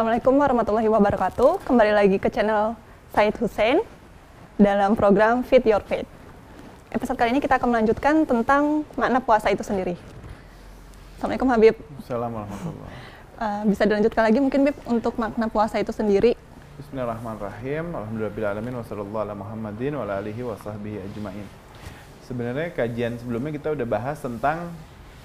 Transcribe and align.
Assalamualaikum 0.00 0.40
warahmatullahi 0.40 0.88
wabarakatuh. 0.88 1.60
Kembali 1.60 1.92
lagi 1.92 2.16
ke 2.16 2.32
channel 2.32 2.72
Said 3.12 3.36
Hussein 3.36 3.84
dalam 4.56 4.96
program 4.96 5.44
Fit 5.44 5.60
Your 5.68 5.84
Faith. 5.84 6.08
Episode 6.88 7.20
kali 7.20 7.36
ini 7.36 7.40
kita 7.44 7.60
akan 7.60 7.68
melanjutkan 7.68 8.24
tentang 8.24 8.88
makna 8.96 9.20
puasa 9.20 9.52
itu 9.52 9.60
sendiri. 9.60 10.00
Assalamualaikum 11.20 11.48
Habib. 11.52 11.74
Assalamualaikum 12.00 12.48
warahmatullahi 12.48 13.08
Uh, 13.44 13.62
bisa 13.68 13.84
dilanjutkan 13.84 14.24
lagi 14.24 14.40
mungkin 14.40 14.72
Bib 14.72 14.76
untuk 14.88 15.20
makna 15.20 15.52
puasa 15.52 15.76
itu 15.76 15.92
sendiri. 15.92 16.32
Bismillahirrahmanirrahim. 16.80 17.92
Alhamdulillahirrahmanirrahim. 17.92 19.20
Ala 19.20 19.36
Muhammadin 19.36 20.00
wa 20.00 20.08
alihi 20.08 20.40
wa 20.48 20.56
sahbihi 20.56 20.96
ajma'in. 21.12 21.44
Sebenarnya 22.24 22.72
kajian 22.72 23.20
sebelumnya 23.20 23.52
kita 23.52 23.76
udah 23.76 23.84
bahas 23.84 24.16
tentang 24.16 24.72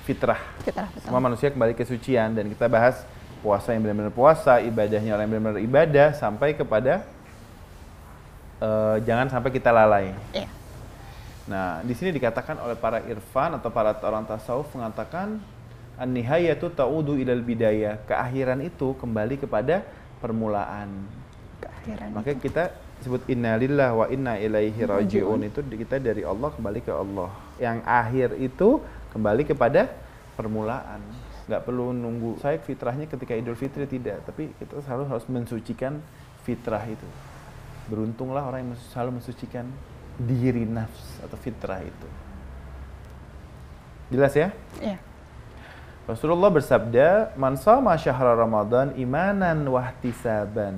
fitrah. 0.03 0.43
Fitrah, 0.67 0.91
betul. 0.91 1.07
Semua 1.07 1.23
manusia 1.23 1.47
kembali 1.47 1.71
ke 1.79 1.87
sucian 1.87 2.35
dan 2.35 2.51
kita 2.51 2.67
bahas 2.67 3.07
puasa 3.45 3.77
yang 3.77 3.85
benar-benar 3.85 4.09
puasa, 4.09 4.57
ibadahnya 4.57 5.13
orang 5.13 5.29
yang 5.29 5.33
benar-benar 5.37 5.61
ibadah 5.61 6.07
sampai 6.17 6.57
kepada 6.57 7.05
eh, 8.57 8.95
jangan 9.05 9.29
sampai 9.29 9.53
kita 9.53 9.69
lalai. 9.69 10.17
Iya. 10.33 10.49
Nah, 11.45 11.85
di 11.85 11.93
sini 11.93 12.09
dikatakan 12.09 12.57
oleh 12.57 12.73
para 12.73 13.05
irfan 13.05 13.53
atau 13.53 13.69
para 13.69 13.93
orang 14.01 14.25
tasawuf 14.25 14.65
mengatakan 14.73 15.37
an-nihayatu 16.01 16.73
ta'udu 16.73 17.21
ilal 17.21 17.45
bidayah. 17.45 18.01
Keakhiran 18.09 18.65
itu 18.65 18.97
kembali 18.97 19.37
kepada 19.37 19.85
permulaan. 20.17 21.05
Keakhiran. 21.61 22.09
Makanya 22.17 22.39
kita 22.41 22.63
sebut 23.05 23.21
innalillah 23.29 23.93
wa 23.93 24.09
inna 24.09 24.41
ilaihi 24.41 24.81
rajiun 24.89 25.45
itu 25.45 25.61
kita 25.61 26.01
dari 26.01 26.25
Allah 26.25 26.49
kembali 26.49 26.79
ke 26.81 26.89
Allah. 26.89 27.29
Yang 27.61 27.77
akhir 27.85 28.29
itu 28.41 28.69
kembali 29.13 29.43
kepada 29.45 29.93
permulaan. 30.33 30.99
Nggak 31.45 31.61
perlu 31.61 31.93
nunggu 31.93 32.41
saya 32.41 32.57
fitrahnya 32.57 33.05
ketika 33.05 33.37
Idul 33.37 33.53
Fitri 33.53 33.85
tidak, 33.85 34.25
tapi 34.25 34.49
kita 34.57 34.81
selalu 34.81 35.03
harus 35.13 35.25
mensucikan 35.29 36.01
fitrah 36.41 36.81
itu. 36.89 37.07
Beruntunglah 37.85 38.49
orang 38.49 38.65
yang 38.65 38.73
selalu 38.89 39.21
mensucikan 39.21 39.69
diri 40.17 40.65
nafs 40.65 41.21
atau 41.21 41.37
fitrah 41.37 41.85
itu. 41.85 42.07
Jelas 44.09 44.33
ya? 44.33 44.49
Iya. 44.81 44.97
Rasulullah 46.05 46.53
bersabda, 46.53 47.33
"Man 47.33 47.57
shoma 47.57 47.97
syahra 47.97 48.37
Ramadan 48.37 48.93
imanan 48.93 49.65
wahtisaban." 49.65 50.77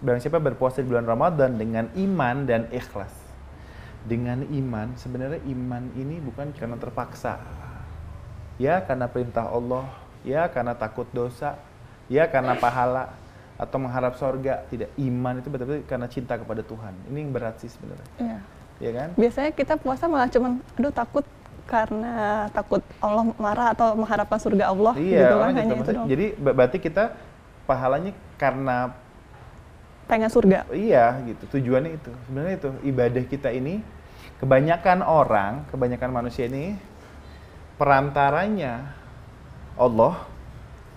Barang 0.00 0.20
siapa 0.22 0.40
berpuasa 0.40 0.80
di 0.80 0.88
bulan 0.88 1.04
Ramadan 1.04 1.60
dengan 1.60 1.92
iman 1.92 2.48
dan 2.48 2.64
ikhlas. 2.72 3.12
Dengan 4.08 4.40
iman, 4.48 4.94
sebenarnya 4.96 5.42
iman 5.52 5.90
ini 5.98 6.22
bukan 6.22 6.54
karena 6.56 6.80
terpaksa. 6.80 7.36
Ya, 8.58 8.82
karena 8.82 9.06
perintah 9.06 9.46
Allah, 9.46 9.86
ya 10.26 10.50
karena 10.50 10.74
takut 10.74 11.06
dosa, 11.14 11.54
ya 12.10 12.26
karena 12.26 12.58
pahala 12.58 13.14
atau 13.54 13.78
mengharap 13.78 14.18
sorga. 14.18 14.66
Tidak, 14.66 14.98
iman 14.98 15.38
itu 15.38 15.46
betul-betul 15.46 15.86
karena 15.86 16.06
cinta 16.10 16.34
kepada 16.34 16.66
Tuhan. 16.66 16.94
Ini 17.06 17.18
yang 17.22 17.30
berat 17.30 17.62
sih 17.62 17.70
sebenarnya. 17.70 18.08
Iya. 18.18 18.38
Ya 18.78 18.90
kan? 18.94 19.08
Biasanya 19.18 19.50
kita 19.54 19.74
puasa 19.78 20.06
malah 20.06 20.30
cuman 20.30 20.62
aduh 20.78 20.94
takut 20.94 21.26
karena 21.68 22.46
takut 22.54 22.80
Allah 23.02 23.28
marah 23.36 23.76
atau 23.76 23.92
mengharapkan 23.92 24.40
surga 24.40 24.72
Allah 24.72 24.94
Iya, 24.96 25.18
gitu 25.20 25.34
kan 25.36 25.50
hanya 25.52 25.74
itu 25.76 25.90
doang. 25.92 26.06
Jadi 26.08 26.26
ber- 26.38 26.56
berarti 26.56 26.78
kita 26.80 27.04
pahalanya 27.68 28.12
karena 28.40 28.94
pengen 30.08 30.30
surga. 30.32 30.64
Iya 30.72 31.20
gitu 31.28 31.44
tujuannya 31.58 32.00
itu 32.00 32.10
sebenarnya 32.24 32.54
itu 32.56 32.68
ibadah 32.88 33.24
kita 33.28 33.50
ini 33.52 33.84
kebanyakan 34.40 35.04
orang 35.04 35.66
kebanyakan 35.68 36.10
manusia 36.14 36.48
ini 36.48 36.78
perantaranya 37.78 38.92
Allah 39.78 40.26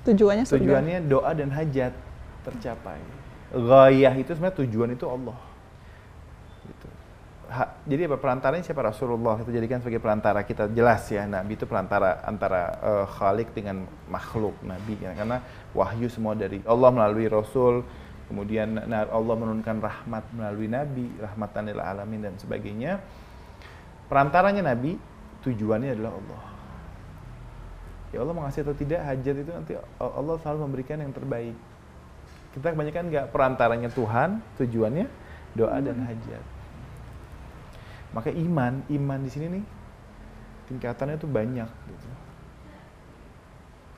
Tujuannya 0.01 0.49
surga. 0.49 0.57
tujuannya 0.57 0.97
doa 1.05 1.29
dan 1.37 1.53
hajat 1.53 1.93
tercapai. 2.41 2.97
Gayah 3.53 4.13
itu 4.17 4.33
sebenarnya 4.33 4.57
tujuan 4.65 4.89
itu 4.97 5.05
Allah. 5.05 5.37
Gitu. 6.65 6.87
Ha- 7.53 7.77
jadi 7.85 8.09
apa 8.09 8.17
perantaranya 8.17 8.65
siapa? 8.65 8.81
Rasulullah. 8.81 9.37
Kita 9.37 9.53
jadikan 9.53 9.77
sebagai 9.77 10.01
perantara 10.01 10.41
kita. 10.41 10.65
Jelas 10.73 11.05
ya 11.05 11.29
Nabi 11.29 11.53
itu 11.53 11.69
perantara 11.69 12.25
antara 12.25 12.61
eh, 12.81 13.05
Khalik 13.13 13.53
dengan 13.53 13.85
makhluk 14.09 14.57
Nabi. 14.65 14.97
Ya. 14.97 15.13
karena 15.13 15.45
wahyu 15.77 16.09
semua 16.09 16.33
dari 16.33 16.65
Allah 16.65 16.89
melalui 16.89 17.29
Rasul. 17.29 17.85
Kemudian 18.25 18.73
na- 18.89 19.05
Allah 19.05 19.35
menurunkan 19.37 19.77
rahmat 19.77 20.23
melalui 20.33 20.65
Nabi 20.65 21.13
rahmatan 21.21 21.69
lil 21.69 21.77
alamin 21.77 22.25
dan 22.25 22.33
sebagainya. 22.41 22.97
Perantaranya 24.09 24.65
Nabi 24.73 24.97
tujuannya 25.45 25.93
adalah 25.93 26.17
Allah 26.17 26.41
ya 28.11 28.19
Allah 28.23 28.35
mengasih 28.35 28.67
atau 28.67 28.75
tidak 28.75 29.01
hajat 29.07 29.35
itu 29.39 29.51
nanti 29.51 29.73
Allah 29.99 30.35
selalu 30.43 30.59
memberikan 30.67 30.99
yang 30.99 31.15
terbaik. 31.15 31.55
Kita 32.51 32.75
kebanyakan 32.75 33.07
nggak 33.07 33.25
perantaranya 33.31 33.89
Tuhan 33.91 34.43
tujuannya 34.59 35.07
doa 35.55 35.77
dan 35.79 36.03
hajat. 36.03 36.43
Maka 38.11 38.29
iman 38.31 38.83
iman 38.91 39.19
di 39.23 39.31
sini 39.31 39.45
nih 39.47 39.63
tingkatannya 40.67 41.15
tuh 41.15 41.31
banyak 41.31 41.67
gitu. 41.67 42.07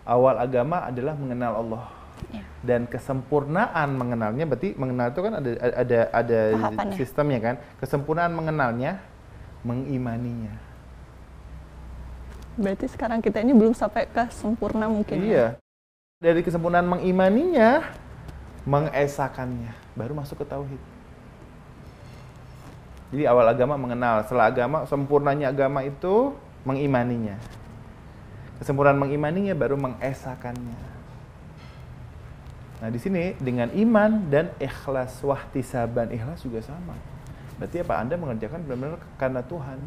Awal 0.05 0.37
agama 0.41 0.85
adalah 0.85 1.17
mengenal 1.17 1.53
Allah. 1.59 1.85
Iya. 2.31 2.45
dan 2.63 2.87
kesempurnaan 2.87 3.99
mengenalnya 3.99 4.47
berarti 4.47 4.77
mengenal 4.79 5.11
itu 5.11 5.19
kan 5.19 5.33
ada 5.43 5.51
ada 5.59 5.99
ada 6.13 6.39
Tahapannya. 6.55 6.95
sistemnya 6.95 7.39
kan? 7.41 7.55
Kesempurnaan 7.83 8.31
mengenalnya 8.31 9.01
mengimaninya 9.65 10.72
Berarti 12.53 12.85
sekarang 12.85 13.19
kita 13.19 13.41
ini 13.41 13.53
belum 13.53 13.73
sampai 13.73 14.05
ke 14.05 14.29
sempurna 14.29 14.85
mungkin. 14.85 15.17
ya? 15.17 15.25
Iya. 15.25 15.47
Dari 16.21 16.39
kesempurnaan 16.45 16.87
mengimaninya, 16.87 17.83
mengesakannya, 18.63 19.73
baru 19.97 20.13
masuk 20.15 20.39
ke 20.41 20.45
tauhid. 20.47 20.81
Jadi 23.13 23.23
awal 23.29 23.45
agama 23.45 23.77
mengenal, 23.77 24.25
setelah 24.25 24.49
agama 24.49 24.89
sempurnanya 24.89 25.53
agama 25.53 25.85
itu 25.85 26.33
mengimaninya. 26.65 27.37
Kesempurnaan 28.57 28.97
mengimaninya 28.97 29.53
baru 29.53 29.75
mengesakannya. 29.75 30.79
Nah, 32.81 32.89
di 32.91 32.99
sini 32.99 33.35
dengan 33.39 33.69
iman 33.71 34.27
dan 34.31 34.51
ikhlas 34.59 35.19
wahtisaban, 35.23 36.11
ikhlas 36.11 36.41
juga 36.43 36.63
sama. 36.63 36.95
Berarti 37.59 37.79
apa? 37.79 37.93
Anda 38.01 38.15
mengerjakan 38.17 38.59
benar-benar 38.65 38.99
karena 39.15 39.41
Tuhan 39.45 39.79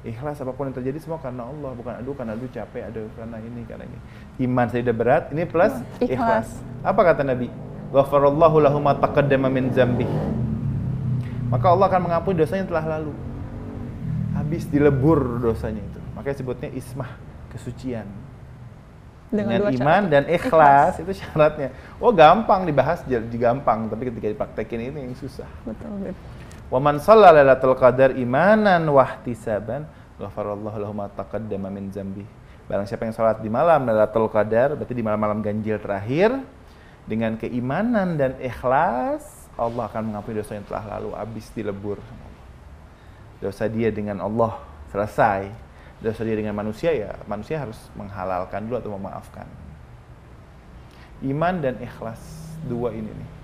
ikhlas 0.00 0.40
apa 0.40 0.52
pun 0.56 0.72
yang 0.72 0.76
terjadi 0.76 0.98
semua 1.02 1.20
karena 1.20 1.44
Allah 1.44 1.70
bukan 1.76 1.92
aduh 2.00 2.14
karena 2.16 2.32
aduh 2.32 2.48
capek 2.48 2.82
aduh 2.88 3.06
karena 3.16 3.36
ini 3.40 3.60
karena 3.68 3.84
ini. 3.84 3.98
Iman 4.40 4.66
saya 4.72 4.80
udah 4.88 4.96
berat 4.96 5.24
ini 5.32 5.44
plus 5.44 5.74
Ikhlas. 6.00 6.08
ikhlas, 6.08 6.48
apa 6.80 7.00
kata 7.04 7.22
Nabi? 7.24 7.52
Ghafarallahu 7.90 8.56
lahu 8.62 8.78
ma 8.80 8.94
taqaddama 8.96 9.50
min 9.50 9.68
zambi 9.74 10.06
maka 11.50 11.66
Allah 11.66 11.86
akan 11.90 12.00
mengampuni 12.06 12.38
dosanya 12.38 12.62
yang 12.62 12.70
telah 12.70 12.86
lalu. 12.96 13.12
Habis 14.38 14.62
dilebur 14.70 15.42
dosanya 15.42 15.82
itu. 15.82 16.00
Makanya 16.14 16.36
sebutnya 16.38 16.68
ismah 16.70 17.10
kesucian. 17.50 18.06
Dengan, 19.30 19.62
dua 19.62 19.70
iman 19.78 20.02
syarat. 20.06 20.10
dan 20.10 20.22
ikhlas, 20.26 20.92
itu 21.02 21.12
syaratnya. 21.22 21.70
Oh 22.02 22.10
gampang 22.14 22.66
dibahas 22.66 23.02
jadi 23.02 23.26
gampang. 23.34 23.90
Tapi 23.90 24.10
ketika 24.10 24.26
dipraktekin 24.30 24.90
ini 24.94 24.98
yang 25.10 25.14
susah. 25.18 25.46
Betul, 25.66 25.90
Beb. 26.02 26.16
Wa 26.70 26.78
man 26.78 27.02
shalla 27.02 27.34
lailatul 27.34 27.74
qadar 27.74 28.14
imanan 28.14 28.86
wahtisaban 28.86 29.90
ghafarallahu 30.22 30.78
lahu 30.78 30.94
ma 30.94 31.10
taqaddama 31.10 31.66
min 31.66 31.90
dzambi. 31.90 32.22
Barang 32.70 32.86
siapa 32.86 33.02
yang 33.02 33.14
salat 33.18 33.42
di 33.42 33.50
malam 33.50 33.82
lailatul 33.82 34.30
qadar 34.30 34.78
berarti 34.78 34.94
di 34.94 35.02
malam-malam 35.02 35.42
ganjil 35.42 35.82
terakhir 35.82 36.30
dengan 37.10 37.34
keimanan 37.34 38.14
dan 38.14 38.38
ikhlas 38.38 39.50
Allah 39.58 39.90
akan 39.90 40.14
mengampuni 40.14 40.38
dosa 40.38 40.54
yang 40.54 40.66
telah 40.70 40.94
lalu 40.94 41.10
habis 41.18 41.50
dilebur. 41.50 41.98
Dosa 43.42 43.66
dia 43.66 43.90
dengan 43.90 44.22
Allah 44.22 44.62
selesai. 44.94 45.50
Dosa 45.98 46.22
dia 46.22 46.38
dengan 46.38 46.54
manusia 46.54 46.94
ya 46.94 47.18
manusia 47.26 47.58
harus 47.58 47.76
menghalalkan 47.98 48.62
dulu 48.62 48.78
atau 48.78 48.94
memaafkan. 48.94 49.50
Iman 51.26 51.58
dan 51.58 51.82
ikhlas 51.82 52.22
dua 52.62 52.94
ini 52.94 53.10
nih 53.10 53.39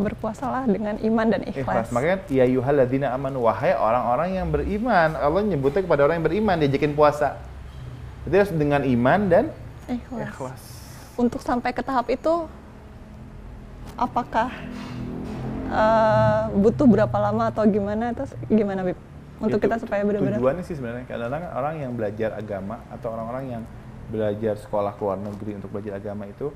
Berpuasalah 0.00 0.64
dengan 0.64 0.96
iman 0.96 1.26
dan 1.28 1.44
ikhlas. 1.44 1.60
ikhlas. 1.60 1.86
Makanya 1.92 2.16
ya 2.32 2.44
yuhalladzina 2.48 3.12
amanu 3.12 3.44
wahai 3.44 3.76
orang-orang 3.76 4.40
yang 4.40 4.48
beriman. 4.48 5.12
Allah 5.12 5.44
nyebutnya 5.44 5.84
kepada 5.84 6.08
orang 6.08 6.24
yang 6.24 6.26
beriman 6.26 6.56
diajakin 6.56 6.96
puasa. 6.96 7.36
Jadi 8.24 8.34
harus 8.40 8.52
dengan 8.56 8.80
iman 8.80 9.20
dan 9.28 9.44
ikhlas. 9.86 10.28
ikhlas. 10.32 10.62
Untuk 11.20 11.44
sampai 11.44 11.76
ke 11.76 11.84
tahap 11.84 12.08
itu, 12.08 12.48
apakah 14.00 14.48
eh, 15.68 16.42
butuh 16.56 16.88
berapa 16.88 17.16
lama 17.20 17.52
atau 17.52 17.68
gimana? 17.68 18.16
Terus 18.16 18.32
gimana, 18.48 18.80
Bib? 18.80 18.96
Untuk 19.40 19.56
Itu 19.56 19.64
kita 19.72 19.80
supaya 19.80 20.04
benar-benar 20.04 20.36
Tujuannya 20.36 20.64
sih 20.68 20.76
sebenarnya 20.76 21.08
kadang-kadang 21.08 21.44
orang 21.56 21.74
yang 21.80 21.92
belajar 21.96 22.36
agama 22.36 22.84
atau 22.92 23.08
orang-orang 23.16 23.44
yang 23.56 23.62
belajar 24.12 24.54
sekolah 24.60 24.92
ke 24.92 25.00
luar 25.00 25.16
negeri 25.16 25.56
untuk 25.56 25.72
belajar 25.72 25.96
agama 25.96 26.28
itu 26.28 26.52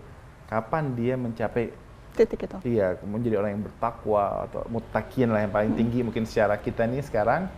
kapan 0.52 0.93
dia 0.93 1.14
mencapai 1.17 1.73
titik 2.14 2.46
itu. 2.46 2.56
Iya, 2.62 2.96
kemudian 3.02 3.26
jadi 3.26 3.37
orang 3.43 3.50
yang 3.58 3.62
bertakwa 3.66 4.46
atau 4.46 4.62
mutakin 4.70 5.28
lah 5.34 5.43
yang 5.43 5.52
paling 5.52 5.75
tinggi 5.75 6.00
mungkin 6.06 6.25
secara 6.25 6.55
kita 6.56 6.87
nih 6.87 7.02
sekarang 7.02 7.50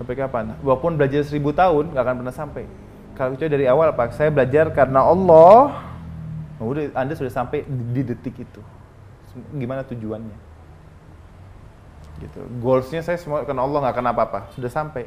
sampai 0.00 0.16
kapan? 0.16 0.56
Walaupun 0.64 0.96
belajar 0.96 1.22
seribu 1.22 1.52
tahun 1.52 1.92
nggak 1.92 2.04
akan 2.04 2.16
pernah 2.24 2.34
sampai. 2.34 2.64
Kalau 3.16 3.32
kecuali 3.32 3.52
dari 3.52 3.66
awal 3.68 3.92
Pak, 3.96 4.12
saya 4.12 4.28
belajar 4.28 4.68
karena 4.72 5.00
Allah 5.00 5.86
Nah, 6.56 6.64
udah 6.64 6.84
Anda 6.96 7.12
sudah 7.12 7.32
sampai 7.32 7.68
di, 7.68 8.00
di 8.00 8.02
detik 8.02 8.40
itu. 8.40 8.60
Gimana 9.52 9.84
tujuannya? 9.84 10.38
Gitu. 12.16 12.40
Goalsnya 12.64 13.04
saya 13.04 13.20
semua 13.20 13.44
karena 13.44 13.60
Allah 13.60 13.78
nggak 13.84 13.96
kena 13.96 14.10
apa-apa. 14.16 14.40
Sudah 14.56 14.72
sampai. 14.72 15.04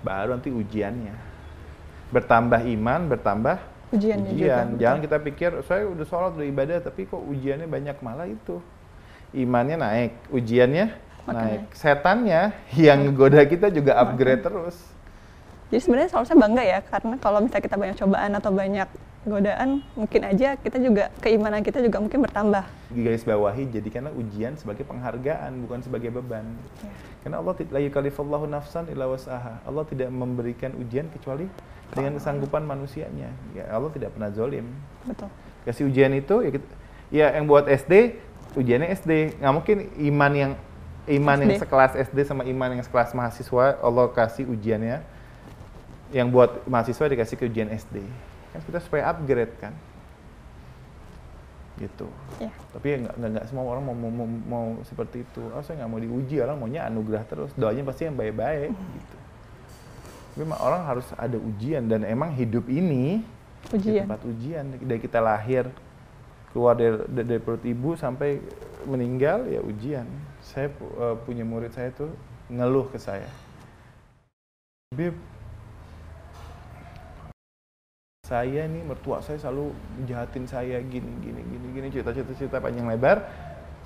Baru 0.00 0.32
nanti 0.32 0.48
ujiannya. 0.48 1.12
Bertambah 2.08 2.64
iman, 2.64 3.00
bertambah 3.12 3.56
Ujiannya 3.94 4.30
juga, 4.34 4.42
ujian. 4.42 4.66
betul. 4.66 4.78
Jangan 4.82 4.98
kita 5.04 5.16
pikir 5.22 5.50
saya 5.62 5.82
udah 5.86 6.06
sholat, 6.06 6.32
udah 6.34 6.46
ibadah, 6.46 6.78
tapi 6.82 7.06
kok 7.06 7.22
ujiannya 7.22 7.68
banyak 7.70 7.96
malah 8.02 8.26
itu. 8.26 8.58
Imannya 9.30 9.76
naik, 9.78 10.12
ujiannya 10.32 10.86
Makin 11.26 11.34
naik. 11.34 11.60
naik. 11.62 11.62
Setannya 11.74 12.42
yang 12.74 12.98
ngegoda 13.06 13.42
kita 13.46 13.70
juga 13.70 13.98
upgrade 13.98 14.42
terus. 14.42 14.74
Jadi 15.66 15.80
sebenarnya 15.82 16.10
seharusnya 16.14 16.38
bangga 16.38 16.62
ya, 16.62 16.78
karena 16.86 17.14
kalau 17.18 17.38
misalnya 17.42 17.64
kita 17.66 17.76
banyak 17.76 17.96
cobaan 17.98 18.30
atau 18.38 18.50
banyak 18.54 18.88
godaan, 19.26 19.82
mungkin 19.98 20.22
aja 20.22 20.54
kita 20.54 20.78
juga 20.78 21.10
keimanan 21.18 21.66
kita 21.66 21.82
juga 21.82 21.98
mungkin 21.98 22.22
bertambah. 22.22 22.62
Di 22.94 23.00
garis 23.02 23.26
bawahi 23.26 23.66
jadikanlah 23.74 24.14
ujian 24.14 24.54
sebagai 24.54 24.86
penghargaan 24.86 25.66
bukan 25.66 25.82
sebagai 25.82 26.14
beban. 26.14 26.46
Ya. 26.86 26.90
Karena 27.26 27.42
Allah 27.42 27.54
tidak 27.58 27.74
la 27.74 27.80
yukallifullahu 27.82 28.46
nafsan 28.46 28.86
illa 28.86 29.10
wasaha. 29.10 29.58
Allah 29.66 29.82
tidak 29.90 30.14
memberikan 30.14 30.70
ujian 30.78 31.10
kecuali 31.10 31.50
dengan 31.90 32.14
kesanggupan 32.22 32.62
manusianya. 32.62 33.34
Ya 33.50 33.66
Allah 33.66 33.90
tidak 33.90 34.14
pernah 34.14 34.30
zolim. 34.30 34.70
Betul. 35.02 35.26
Kasih 35.66 35.90
ujian 35.90 36.14
itu 36.14 36.46
ya 36.46 36.50
kita, 36.54 36.66
ya 37.10 37.26
yang 37.34 37.50
buat 37.50 37.66
SD 37.66 38.22
ujiannya 38.54 38.94
SD. 38.94 39.42
Nggak 39.42 39.54
mungkin 39.58 39.76
iman 40.14 40.32
yang 40.38 40.52
iman 41.10 41.36
yang 41.42 41.50
SD. 41.58 41.62
sekelas 41.66 41.92
SD 41.98 42.18
sama 42.30 42.46
iman 42.46 42.78
yang 42.78 42.82
sekelas 42.86 43.10
mahasiswa 43.10 43.78
Allah 43.82 44.06
kasih 44.14 44.46
ujiannya 44.46 45.02
yang 46.14 46.30
buat 46.30 46.66
mahasiswa 46.70 47.06
dikasih 47.10 47.36
ke 47.38 47.44
ujian 47.50 47.70
SD. 47.70 48.02
Kan 48.54 48.60
kita 48.62 48.78
supaya 48.82 49.10
upgrade 49.10 49.54
kan. 49.58 49.74
Gitu. 51.76 52.08
Ya. 52.40 52.52
Tapi 52.72 53.04
nggak 53.04 53.14
nggak 53.20 53.30
nggak 53.36 53.46
semua 53.52 53.64
orang 53.68 53.84
mau, 53.84 53.96
mau, 53.96 54.12
mau, 54.12 54.28
mau 54.28 54.66
seperti 54.86 55.26
itu. 55.26 55.42
Oh 55.52 55.60
saya 55.60 55.84
nggak 55.84 55.90
mau 55.90 56.00
diuji, 56.00 56.36
orang 56.40 56.56
maunya 56.56 56.88
anugerah 56.88 57.24
terus. 57.28 57.50
Doanya 57.58 57.82
pasti 57.84 58.08
yang 58.08 58.16
baik-baik 58.16 58.72
gitu. 58.72 59.16
Tapi 60.36 60.44
orang 60.60 60.82
harus 60.84 61.08
ada 61.16 61.40
ujian 61.40 61.88
dan 61.88 62.04
emang 62.04 62.28
hidup 62.36 62.68
ini 62.68 63.24
Ujian. 63.72 64.04
tempat 64.04 64.20
ujian 64.28 64.68
dari 64.84 65.00
kita 65.00 65.18
lahir 65.18 65.64
keluar 66.52 66.76
dari, 66.76 67.00
dari, 67.08 67.40
perut 67.40 67.64
ibu 67.64 67.96
sampai 67.96 68.40
meninggal 68.84 69.48
ya 69.48 69.60
ujian. 69.60 70.08
Saya 70.44 70.72
eh, 70.72 71.16
punya 71.24 71.44
murid 71.44 71.72
saya 71.72 71.92
tuh 71.92 72.12
ngeluh 72.48 72.88
ke 72.88 72.96
saya. 73.00 73.28
Bib, 74.94 75.12
saya 78.26 78.66
nih 78.66 78.82
mertua 78.82 79.22
saya 79.22 79.38
selalu 79.38 79.70
jahatin 80.02 80.50
saya 80.50 80.82
gini 80.82 81.14
gini 81.22 81.46
gini 81.46 81.66
gini 81.70 81.86
cerita 81.94 82.10
cerita 82.10 82.34
cerita 82.34 82.56
panjang 82.58 82.90
lebar. 82.90 83.22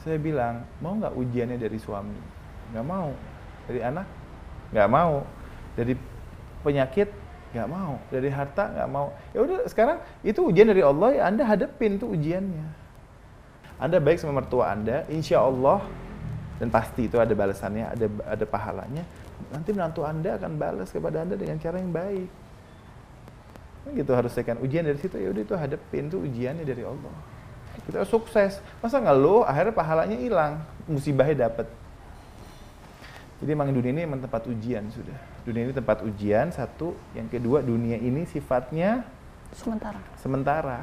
Saya 0.01 0.17
bilang 0.17 0.65
mau 0.81 0.97
nggak 0.97 1.13
ujiannya 1.13 1.61
dari 1.61 1.77
suami? 1.77 2.17
Nggak 2.73 2.87
mau. 2.89 3.13
Dari 3.69 3.81
anak? 3.85 4.09
Nggak 4.73 4.89
mau. 4.89 5.29
Dari 5.77 5.93
penyakit? 6.65 7.13
Nggak 7.53 7.69
mau. 7.69 8.01
Dari 8.09 8.29
harta? 8.33 8.65
Nggak 8.73 8.89
mau. 8.89 9.13
Ya 9.37 9.39
udah 9.45 9.59
sekarang 9.69 10.01
itu 10.25 10.41
ujian 10.41 10.73
dari 10.73 10.81
Allah 10.81 11.09
ya 11.13 11.23
anda 11.29 11.45
hadepin 11.45 12.01
tuh 12.01 12.17
ujiannya. 12.17 12.65
Anda 13.77 14.01
baik 14.01 14.25
sama 14.25 14.41
mertua 14.41 14.73
anda 14.73 15.05
insya 15.13 15.45
Allah 15.45 15.85
dan 16.57 16.73
pasti 16.73 17.13
itu 17.13 17.21
ada 17.21 17.37
balasannya 17.37 17.93
ada 17.93 18.07
ada 18.25 18.45
pahalanya. 18.49 19.05
Nanti 19.53 19.77
menantu 19.77 20.01
anda 20.01 20.41
akan 20.41 20.57
balas 20.57 20.89
kepada 20.89 21.29
anda 21.29 21.37
dengan 21.37 21.61
cara 21.61 21.77
yang 21.77 21.93
baik 21.93 22.50
gitu 23.91 24.13
harus 24.13 24.37
kan 24.37 24.61
ujian 24.61 24.85
dari 24.85 25.01
situ 25.01 25.17
ya 25.17 25.33
udah 25.33 25.43
itu 25.43 25.55
hadepin 25.57 26.13
tuh 26.13 26.21
ujiannya 26.25 26.65
dari 26.65 26.85
Allah. 26.85 27.15
Kita 27.87 28.05
sukses. 28.05 28.61
Masa 28.85 29.01
ngeluh 29.01 29.47
akhirnya 29.47 29.73
pahalanya 29.73 30.17
hilang. 30.21 30.61
Musibahnya 30.85 31.49
dapat 31.49 31.71
jadi 33.41 33.57
emang 33.57 33.73
dunia 33.73 33.91
ini 33.97 34.03
emang 34.05 34.21
tempat 34.21 34.45
ujian 34.45 34.85
sudah. 34.93 35.17
Dunia 35.49 35.65
ini 35.65 35.73
tempat 35.73 36.05
ujian 36.05 36.53
satu. 36.53 36.93
Yang 37.17 37.41
kedua 37.41 37.65
dunia 37.65 37.97
ini 37.97 38.29
sifatnya 38.29 39.09
Sementara. 39.57 40.01
sementara. 40.21 40.81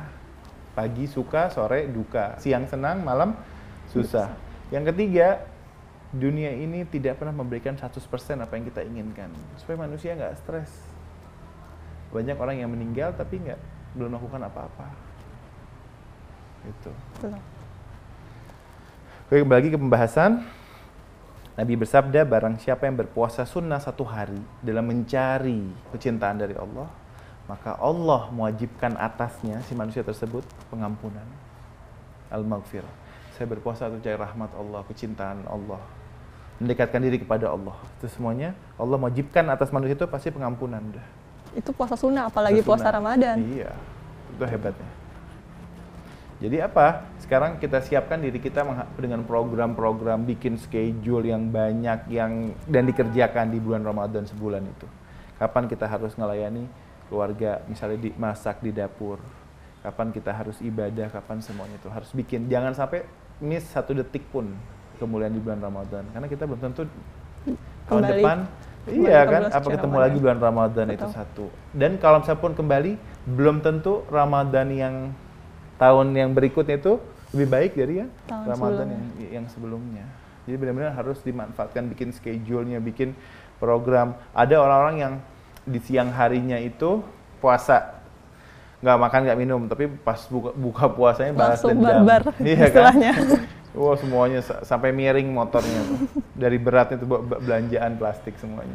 Pagi 0.73 1.05
suka 1.05 1.53
sore 1.53 1.85
duka. 1.85 2.33
Siang 2.41 2.65
senang 2.65 3.05
malam 3.05 3.37
susah. 3.93 4.33
Yang 4.73 4.93
ketiga 4.93 5.45
dunia 6.09 6.49
ini 6.49 6.81
tidak 6.89 7.21
pernah 7.21 7.37
memberikan 7.37 7.77
100% 7.77 7.93
apa 8.41 8.53
yang 8.57 8.65
kita 8.65 8.81
inginkan. 8.81 9.29
Supaya 9.61 9.85
manusia 9.85 10.17
nggak 10.17 10.41
stres 10.41 10.96
banyak 12.11 12.37
orang 12.39 12.55
yang 12.59 12.71
meninggal 12.71 13.11
tapi 13.15 13.39
nggak 13.41 13.59
belum 13.97 14.15
melakukan 14.15 14.41
apa-apa 14.47 14.87
itu. 16.67 16.91
Oke, 19.27 19.43
kembali 19.43 19.59
lagi 19.59 19.71
ke 19.75 19.79
pembahasan. 19.79 20.43
Nabi 21.57 21.73
bersabda, 21.73 22.21
barang 22.21 22.61
siapa 22.61 22.85
yang 22.85 23.01
berpuasa 23.01 23.41
sunnah 23.43 23.81
satu 23.81 24.05
hari 24.05 24.37
dalam 24.61 24.85
mencari 24.85 25.65
kecintaan 25.89 26.37
dari 26.37 26.53
Allah, 26.53 26.85
maka 27.49 27.73
Allah 27.81 28.29
mewajibkan 28.29 28.93
atasnya 28.93 29.65
si 29.65 29.73
manusia 29.73 30.05
tersebut 30.05 30.45
pengampunan. 30.69 31.25
Al-maghfirah. 32.29 32.93
Saya 33.33 33.49
berpuasa 33.49 33.89
untuk 33.89 34.05
cari 34.05 34.13
rahmat 34.15 34.53
Allah, 34.53 34.85
kecintaan 34.85 35.49
Allah. 35.49 35.81
Mendekatkan 36.61 37.01
diri 37.01 37.17
kepada 37.17 37.49
Allah. 37.49 37.73
Itu 37.97 38.05
semuanya 38.09 38.53
Allah 38.77 38.97
mewajibkan 39.01 39.45
atas 39.49 39.73
manusia 39.73 39.97
itu 39.97 40.05
pasti 40.05 40.29
pengampunan. 40.29 40.81
Udah. 40.93 41.07
Itu 41.53 41.71
puasa 41.71 41.95
sunnah, 41.95 42.27
apalagi 42.27 42.59
puasa 42.65 42.89
Sunnah. 42.89 42.97
Ramadan. 42.97 43.37
Iya, 43.39 43.71
itu 44.35 44.43
hebatnya. 44.43 44.89
Jadi 46.37 46.57
apa? 46.61 47.09
Sekarang 47.17 47.57
kita 47.57 47.81
siapkan 47.81 48.21
diri 48.21 48.37
kita 48.37 48.61
dengan 49.01 49.25
program-program 49.25 50.21
bikin 50.21 50.61
schedule 50.61 51.25
yang 51.25 51.49
banyak 51.49 52.05
yang 52.13 52.53
dan 52.69 52.85
dikerjakan 52.85 53.49
di 53.49 53.57
bulan 53.57 53.81
Ramadan 53.81 54.29
sebulan 54.29 54.61
itu. 54.61 54.85
Kapan 55.41 55.65
kita 55.65 55.89
harus 55.89 56.13
melayani 56.13 56.69
keluarga, 57.09 57.65
misalnya 57.65 58.05
dimasak 58.05 58.61
di 58.61 58.69
dapur. 58.69 59.17
Kapan 59.81 60.13
kita 60.13 60.29
harus 60.29 60.61
ibadah, 60.61 61.09
kapan 61.09 61.41
semuanya 61.41 61.81
itu 61.81 61.89
harus 61.89 62.09
bikin. 62.13 62.45
Jangan 62.45 62.77
sampai 62.77 63.01
miss 63.41 63.65
satu 63.73 63.97
detik 63.97 64.29
pun 64.29 64.53
kemuliaan 65.01 65.33
di 65.33 65.41
bulan 65.41 65.57
Ramadan. 65.57 66.05
Karena 66.13 66.27
kita 66.29 66.45
belum 66.45 66.61
tentu 66.61 66.85
tahun 67.89 68.03
depan 68.13 68.37
iya 68.89 69.19
kan 69.27 69.41
apa 69.51 69.67
ketemu 69.67 69.95
Ramadan. 69.95 70.05
lagi 70.07 70.17
bulan 70.17 70.39
Ramadan 70.39 70.85
itu 70.91 71.07
satu. 71.11 71.45
Dan 71.75 71.99
kalau 71.99 72.23
misalnya 72.23 72.41
pun 72.41 72.53
kembali 72.55 72.91
belum 73.27 73.57
tentu 73.59 74.07
Ramadan 74.07 74.67
yang 74.71 74.95
tahun 75.77 76.15
yang 76.15 76.31
berikutnya 76.33 76.79
itu 76.79 76.97
lebih 77.35 77.47
baik 77.51 77.71
dari 77.75 77.93
yang 78.05 78.09
Tahun 78.25 78.45
Ramadan 78.47 78.85
sebelumnya. 78.87 78.97
yang 79.19 79.31
yang 79.31 79.45
sebelumnya. 79.51 80.05
Jadi 80.47 80.55
benar-benar 80.55 80.91
harus 80.95 81.19
dimanfaatkan 81.27 81.83
bikin 81.91 82.15
schedule-nya, 82.15 82.79
bikin 82.79 83.11
program. 83.59 84.15
Ada 84.31 84.63
orang-orang 84.63 84.95
yang 84.97 85.13
di 85.67 85.79
siang 85.83 86.15
harinya 86.15 86.55
itu 86.55 87.03
puasa 87.43 87.97
nggak 88.77 88.97
makan 89.03 89.19
nggak 89.25 89.39
minum 89.41 89.61
tapi 89.65 89.89
pas 89.89 90.21
buka, 90.29 90.53
buka 90.53 90.85
puasanya 90.85 91.33
balas 91.33 91.57
Langsung 91.57 91.81
dendam 91.81 92.05
barbar 92.05 92.21
iya 92.45 92.67
kan 92.69 92.93
Wah 93.77 93.93
semuanya 93.93 94.41
sa- 94.41 94.61
sampai 94.61 94.89
miring 94.89 95.29
motornya 95.29 95.79
tuh. 95.83 95.97
dari 96.33 96.57
beratnya 96.57 96.97
tuh 96.97 97.05
be- 97.07 97.23
be- 97.23 97.39
belanjaan 97.39 97.93
plastik 97.93 98.33
semuanya 98.35 98.73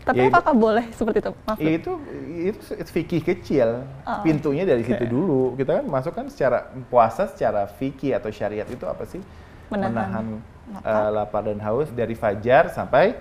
Tapi 0.00 0.16
Ya, 0.16 0.30
apakah 0.30 0.54
boleh 0.54 0.86
seperti 0.92 1.18
itu? 1.18 1.32
Maaf. 1.36 1.58
Ya, 1.58 1.70
itu 1.74 1.92
itu 2.40 2.60
fikih 2.86 3.20
kecil 3.20 3.82
Oh, 4.00 4.22
pintunya 4.22 4.62
dari 4.62 4.80
situ 4.80 4.96
oke. 4.96 5.10
dulu 5.10 5.40
kita 5.54 5.76
kan 5.76 5.84
masuk 5.84 6.12
kan 6.12 6.26
secara 6.26 6.58
puasa 6.86 7.26
secara 7.26 7.66
fikih 7.68 8.14
atau 8.14 8.30
syariat 8.30 8.64
itu 8.64 8.82
apa 8.82 9.02
sih 9.04 9.18
Menahan 9.66 10.38
lapar. 10.68 10.86
eh, 10.86 11.10
lapar 11.12 11.42
dan 11.44 11.58
haus 11.60 11.90
dari 11.90 12.14
fajar 12.14 12.70
sampai 12.70 13.18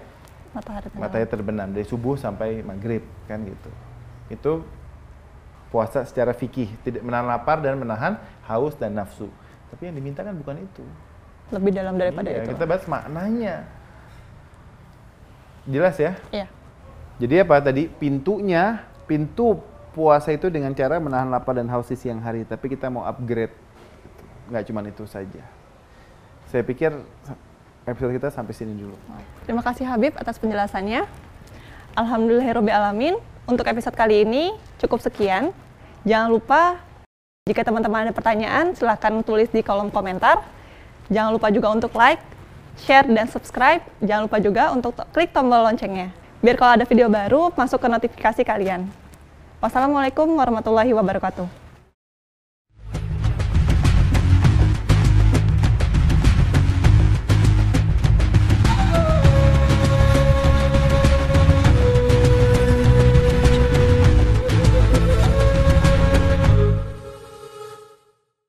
Matahari 0.51 0.87
tengah. 0.87 1.01
matahari 1.01 1.27
terbenam 1.27 1.67
dari 1.67 1.83
subuh 1.83 2.15
sampai 2.15 2.61
maghrib 2.61 3.01
kan 3.25 3.41
gitu 3.41 3.69
itu 4.27 4.51
puasa 5.67 6.01
secara 6.01 6.31
fikih 6.31 6.69
tidak 6.79 7.01
menahan 7.01 7.27
lapar 7.27 7.59
dan 7.59 7.75
menahan 7.75 8.13
haus 8.43 8.71
dan 8.73 8.93
nafsu 8.93 9.27
tapi 9.75 9.91
yang 9.91 9.95
diminta 9.95 10.23
kan 10.23 10.31
bukan 10.33 10.63
itu 10.63 10.83
Lebih 11.51 11.71
dalam 11.75 11.93
daripada 11.93 12.25
Iya, 12.25 12.41
itu. 12.41 12.55
kita 12.55 12.63
bahas 12.65 12.83
maknanya 12.87 13.55
jelas 15.65 15.95
ya 15.97 16.13
Iya. 16.31 16.47
jadi 17.17 17.43
apa 17.43 17.59
tadi 17.59 17.89
pintunya 17.89 18.81
pintu 19.03 19.59
puasa 19.91 20.31
itu 20.31 20.47
dengan 20.47 20.71
cara 20.71 20.97
menahan 20.97 21.27
lapar 21.27 21.55
dan 21.55 21.67
haus 21.67 21.87
di 21.87 21.95
siang 21.95 22.19
hari 22.19 22.43
tapi 22.43 22.67
kita 22.67 22.87
mau 22.87 23.03
upgrade 23.03 23.53
nggak 24.47 24.63
cuma 24.65 24.79
itu 24.81 25.03
saja 25.05 25.41
saya 26.45 26.61
pikir 26.61 26.93
episode 27.83 28.13
kita 28.13 28.29
sampai 28.29 28.53
sini 28.53 28.73
dulu 28.73 28.95
Terima 29.43 29.61
kasih 29.61 29.85
Habib 29.85 30.17
atas 30.17 30.41
penjelasannya. 30.41 31.05
Alhamdulillahirobbilalamin. 31.95 33.13
Untuk 33.45 33.61
episode 33.69 33.93
kali 33.93 34.25
ini 34.25 34.49
cukup 34.77 34.97
sekian. 34.99 35.53
Jangan 36.01 36.33
lupa 36.33 36.81
jika 37.45 37.61
teman-teman 37.61 38.09
ada 38.09 38.13
pertanyaan 38.17 38.73
silahkan 38.73 39.21
tulis 39.21 39.45
di 39.53 39.61
kolom 39.61 39.93
komentar. 39.93 40.41
Jangan 41.13 41.29
lupa 41.29 41.53
juga 41.53 41.69
untuk 41.69 41.93
like, 41.93 42.17
share, 42.73 43.05
dan 43.05 43.29
subscribe. 43.29 43.85
Jangan 44.01 44.25
lupa 44.25 44.41
juga 44.41 44.73
untuk 44.73 44.97
klik 45.13 45.29
tombol 45.29 45.61
loncengnya. 45.61 46.09
Biar 46.41 46.57
kalau 46.57 46.73
ada 46.73 46.89
video 46.89 47.05
baru 47.05 47.53
masuk 47.53 47.77
ke 47.77 47.85
notifikasi 47.85 48.41
kalian. 48.41 48.89
Wassalamualaikum 49.61 50.25
warahmatullahi 50.33 50.89
wabarakatuh. 50.97 51.64